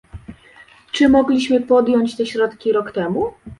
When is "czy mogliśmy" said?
0.91-1.61